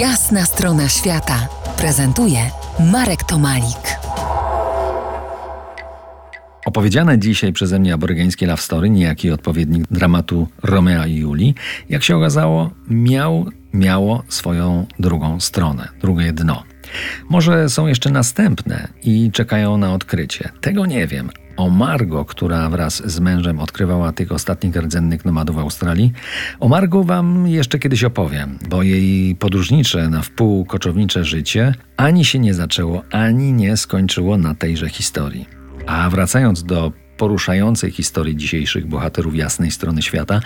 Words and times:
Jasna 0.00 0.44
strona 0.44 0.88
świata 0.88 1.48
prezentuje 1.76 2.38
Marek 2.92 3.24
Tomalik. 3.24 3.98
Opowiedziane 6.66 7.18
dzisiaj 7.18 7.52
przeze 7.52 7.78
mnie 7.78 7.94
aborygeńskie 7.94 8.46
love 8.46 8.62
story, 8.62 8.90
niejaki 8.90 9.30
odpowiednik 9.30 9.84
dramatu 9.90 10.48
Romea 10.62 11.06
i 11.06 11.16
Julii, 11.16 11.54
jak 11.88 12.02
się 12.02 12.16
okazało, 12.16 12.70
miał, 12.88 13.46
miało 13.72 14.22
swoją 14.28 14.86
drugą 14.98 15.40
stronę, 15.40 15.88
drugie 16.00 16.32
dno. 16.32 16.62
Może 17.28 17.68
są 17.68 17.86
jeszcze 17.86 18.10
następne 18.10 18.88
i 19.02 19.30
czekają 19.32 19.76
na 19.76 19.94
odkrycie. 19.94 20.48
Tego 20.60 20.86
nie 20.86 21.06
wiem, 21.06 21.30
o 21.56 21.70
Margo, 21.70 22.24
która 22.24 22.70
wraz 22.70 23.10
z 23.10 23.20
mężem 23.20 23.60
odkrywała 23.60 24.12
tych 24.12 24.32
ostatnich 24.32 24.76
rdzennych 24.76 25.24
nomadów 25.24 25.58
Australii. 25.58 26.12
O 26.60 26.68
Margo 26.68 27.04
wam 27.04 27.48
jeszcze 27.48 27.78
kiedyś 27.78 28.04
opowiem, 28.04 28.58
bo 28.68 28.82
jej 28.82 29.34
podróżnicze 29.34 30.08
na 30.08 30.22
wpół 30.22 30.64
koczownicze 30.64 31.24
życie 31.24 31.74
ani 31.96 32.24
się 32.24 32.38
nie 32.38 32.54
zaczęło, 32.54 33.02
ani 33.10 33.52
nie 33.52 33.76
skończyło 33.76 34.38
na 34.38 34.54
tejże 34.54 34.88
historii. 34.88 35.46
A 35.86 36.10
wracając 36.10 36.64
do 36.64 36.92
poruszającej 37.16 37.90
historii 37.90 38.36
dzisiejszych 38.36 38.86
bohaterów 38.86 39.36
jasnej 39.36 39.70
strony 39.70 40.02
świata, 40.02 40.40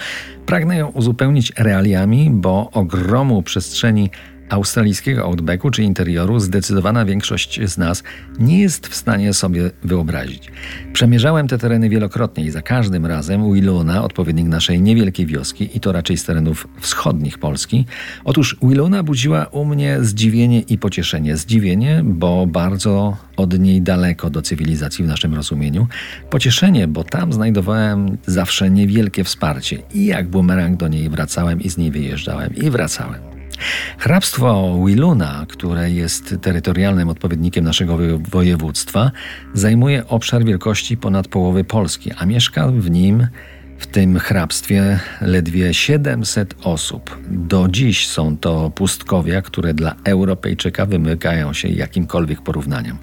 pragnę 0.47 0.77
ją 0.77 0.89
uzupełnić 0.89 1.53
realiami, 1.59 2.31
bo 2.33 2.71
ogromu 2.71 3.43
przestrzeni 3.43 4.11
australijskiego 4.51 5.25
outbacku 5.25 5.71
czy 5.71 5.83
interioru 5.83 6.41
zdecydowana 6.41 7.05
większość 7.05 7.61
z 7.65 7.79
nas 7.79 8.03
nie 8.39 8.61
jest 8.61 8.87
w 8.87 8.95
stanie 8.95 9.35
sobie 9.35 9.71
wyobrazić. 9.85 10.51
Przemierzałem 10.93 11.49
te 11.49 11.59
tereny 11.59 11.89
wielokrotnie 11.89 12.45
i 12.45 12.51
za 12.51 12.63
każdym 12.63 13.07
razem 13.07 13.55
Willuna, 13.55 14.05
odpowiednik 14.05 14.47
naszej 14.47 14.81
niewielkiej 14.81 15.27
wioski 15.27 15.77
i 15.77 15.81
to 15.81 15.93
raczej 15.93 16.17
z 16.17 16.25
terenów 16.25 16.69
wschodnich 16.81 17.39
Polski, 17.39 17.87
otóż 18.25 18.57
Willuna 18.63 19.03
budziła 19.03 19.45
u 19.45 19.65
mnie 19.65 19.99
zdziwienie 20.01 20.61
i 20.61 20.79
pocieszenie. 20.79 21.37
Zdziwienie, 21.37 22.03
bo 22.05 22.47
bardzo 22.47 23.17
od 23.37 23.59
niej 23.59 23.83
daleko 23.83 24.31
do 24.31 24.43
cywilizacji 24.43 25.05
w 25.05 25.09
naszym 25.09 25.35
rozumieniu. 25.35 25.87
Pocieszenie, 26.31 26.89
bo 26.89 27.05
tam 27.05 27.33
znajdowałem 27.33 28.19
zawsze 28.27 28.71
niewielkie 28.71 29.25
wsparcie 29.25 29.79
i 29.95 30.07
jak 30.07 30.29
bumerang 30.29 30.77
do 30.77 30.89
niej 30.89 31.11
wracałem 31.11 31.61
i 31.61 31.71
z 31.71 31.77
niej 31.77 31.91
wyjeżdżałem 31.91 32.55
i 32.57 32.71
wracałem. 32.71 33.30
Hrabstwo 33.99 34.79
Wiluna, 34.87 35.47
które 35.49 35.91
jest 35.91 36.35
terytorialnym 36.43 37.09
odpowiednikiem 37.09 37.65
naszego 37.65 37.99
województwa, 38.31 39.11
zajmuje 39.55 40.07
obszar 40.09 40.45
wielkości 40.45 40.97
ponad 40.97 41.29
połowy 41.29 41.65
Polski, 41.65 42.13
a 42.19 42.27
mieszka 42.27 42.69
w 42.69 42.91
nim 42.91 43.27
w 43.81 43.87
tym 43.87 44.19
hrabstwie 44.19 45.01
ledwie 45.21 45.75
700 45.75 46.55
osób. 46.63 47.19
Do 47.31 47.69
dziś 47.69 48.09
są 48.09 48.37
to 48.37 48.71
pustkowia, 48.71 49.43
które 49.43 49.75
dla 49.75 49.95
Europejczyka 50.05 50.87
wymykają 50.87 51.53
się 51.53 51.69
jakimkolwiek 51.69 52.43
porównaniom. 52.43 52.99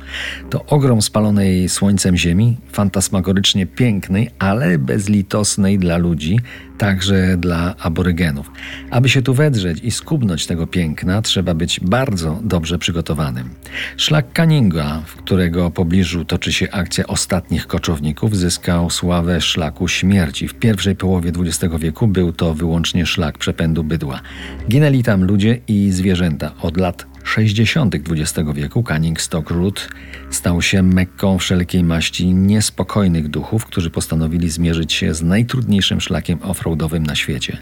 To 0.49 0.65
ogrom 0.65 1.01
spalonej 1.01 1.69
słońcem 1.69 2.17
ziemi, 2.17 2.57
fantasmagorycznie 2.71 3.65
pięknej, 3.65 4.29
ale 4.39 4.77
bezlitosnej 4.77 5.79
dla 5.79 5.97
ludzi, 5.97 6.39
także 6.77 7.37
dla 7.37 7.75
aborygenów. 7.79 8.51
Aby 8.91 9.09
się 9.09 9.21
tu 9.21 9.33
wedrzeć 9.33 9.79
i 9.83 9.91
skubnąć 9.91 10.47
tego 10.47 10.67
piękna, 10.67 11.21
trzeba 11.21 11.53
być 11.53 11.79
bardzo 11.79 12.39
dobrze 12.43 12.77
przygotowanym. 12.79 13.49
Szlak 13.97 14.25
Canninga, 14.33 15.01
w 15.05 15.15
którego 15.15 15.71
pobliżu 15.71 16.25
toczy 16.25 16.53
się 16.53 16.71
akcja 16.71 17.07
ostatnich 17.07 17.67
koczowników, 17.67 18.37
zyskał 18.37 18.89
sławę 18.89 19.41
szlaku 19.41 19.87
śmierci. 19.87 20.47
W 20.47 20.53
pierwszej 20.67 20.95
połowie 20.95 21.31
XX 21.39 21.75
wieku 21.79 22.07
był 22.07 22.33
to 22.33 22.53
wyłącznie 22.53 23.05
szlak 23.05 23.37
przepędu 23.37 23.83
bydła. 23.83 24.21
Ginęli 24.69 25.03
tam 25.03 25.23
ludzie 25.23 25.59
i 25.67 25.91
zwierzęta. 25.91 26.51
Od 26.61 26.77
lat 26.77 27.05
60. 27.23 27.95
XX 27.95 28.49
wieku 28.53 28.83
Canning 28.83 29.21
Stock 29.21 29.49
Road 29.49 29.89
stał 30.29 30.61
się 30.61 30.83
mekką 30.83 31.37
wszelkiej 31.37 31.83
maści 31.83 32.33
niespokojnych 32.33 33.27
duchów, 33.27 33.65
którzy 33.65 33.89
postanowili 33.89 34.49
zmierzyć 34.49 34.93
się 34.93 35.13
z 35.13 35.21
najtrudniejszym 35.23 36.01
szlakiem 36.01 36.39
offroadowym 36.41 37.03
na 37.03 37.15
świecie. 37.15 37.57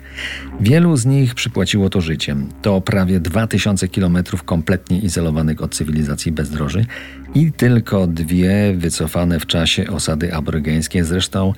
Wielu 0.59 0.97
z 0.97 1.05
nich 1.05 1.35
przypłaciło 1.35 1.89
to 1.89 2.01
życiem. 2.01 2.49
To 2.61 2.81
prawie 2.81 3.19
2000 3.19 3.87
km 3.87 4.17
kompletnie 4.45 4.99
izolowanych 4.99 5.61
od 5.61 5.75
cywilizacji 5.75 6.31
bezdroży 6.31 6.85
i 7.35 7.51
tylko 7.51 8.07
dwie 8.07 8.73
wycofane 8.77 9.39
w 9.39 9.45
czasie 9.45 9.87
osady 9.87 10.33
aborygeńskie, 10.33 11.03
zresztą 11.03 11.53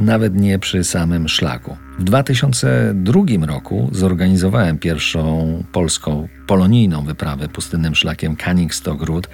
nawet 0.00 0.34
nie 0.34 0.58
przy 0.58 0.84
samym 0.84 1.28
szlaku. 1.28 1.76
W 1.98 2.04
2002 2.04 3.22
roku 3.46 3.88
zorganizowałem 3.92 4.78
pierwszą 4.78 5.64
polską 5.72 6.28
polonijną 6.46 7.04
wyprawę 7.04 7.48
pustynnym 7.48 7.94
szlakiem 7.94 8.36
Canning-Stock 8.36 9.02
Road 9.02 9.28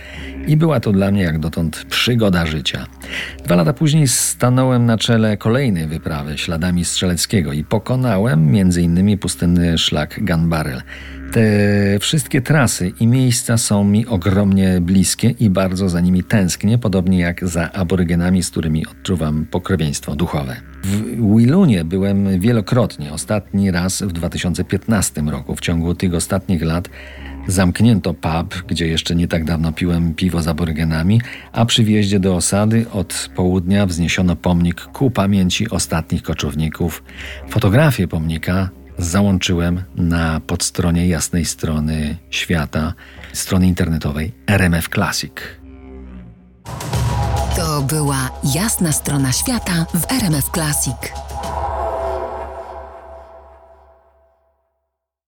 i 0.47 0.57
była 0.57 0.81
to 0.81 0.93
dla 0.93 1.11
mnie 1.11 1.23
jak 1.23 1.39
dotąd 1.39 1.85
przygoda 1.91 2.47
życia. 2.47 2.87
Dwa 3.45 3.57
lata 3.57 3.73
później 3.73 4.09
stanąłem 4.09 4.87
na 4.87 4.99
czele 4.99 5.37
kolejnej 5.37 5.87
wyprawy 5.87 6.39
śladami 6.39 6.85
Strzeleckiego 6.85 7.53
i 7.53 7.65
pokonałem 7.65 8.55
m.in. 8.57 9.19
pustynny 9.19 9.79
szlak 9.79 10.25
Gun 10.25 10.49
Barrel. 10.49 10.83
Te 11.33 11.99
wszystkie 12.01 12.41
trasy 12.43 12.93
i 13.01 13.07
miejsca 13.07 13.59
są 13.59 13.85
mi 13.85 14.07
ogromnie 14.07 14.81
bliskie 14.81 15.31
i 15.31 15.51
bardzo 15.51 15.89
za 15.89 16.01
nimi 16.01 16.25
tęsknię, 16.25 16.79
podobnie 16.79 17.19
jak 17.19 17.49
za 17.49 17.73
aborygenami, 17.73 18.43
z 18.43 18.51
którymi 18.51 18.87
odczuwam 18.87 19.47
pokrewieństwo 19.51 20.17
duchowe. 20.17 20.57
W 20.83 21.37
Willunie 21.37 21.85
byłem 21.85 22.41
wielokrotnie, 22.41 23.13
ostatni 23.13 23.71
raz 23.71 24.03
w 24.03 24.13
2015 24.13 25.23
roku. 25.23 25.57
W 25.57 25.61
ciągu 25.61 25.95
tych 25.95 26.15
ostatnich 26.15 26.63
lat 26.63 26.89
zamknięto 27.47 28.15
pub, 28.15 28.65
gdzie 28.69 28.87
jeszcze 28.87 29.15
nie 29.15 29.29
tak 29.29 29.45
dawno 29.45 29.73
piłem 29.73 30.15
piwo 30.15 30.43
z 30.43 30.49
aborygenami, 30.49 31.21
a 31.53 31.65
przy 31.65 31.85
wjeździe 31.85 32.21
do 32.21 32.37
osady 32.37 32.87
od 32.93 33.31
południa 33.37 33.87
wzniesiono 33.87 34.37
pomnik 34.37 34.81
ku 34.81 35.11
pamięci 35.11 35.71
ostatnich 35.71 36.23
koczowników. 36.23 37.03
Fotografię 37.49 38.09
pomnika 38.09 38.71
załączyłem 38.99 39.83
na 39.95 40.41
podstronie 40.41 41.09
jasnej 41.09 41.45
strony 41.45 42.17
świata, 42.31 42.95
strony 43.33 43.67
internetowej 43.67 44.33
RMF 44.47 44.89
Classic. 44.89 45.33
To 47.57 47.83
była 47.83 48.31
jasna 48.55 48.93
strona 48.93 49.33
świata 49.33 49.87
w 49.95 50.13
RMF 50.13 50.51
Classic. 50.55 51.26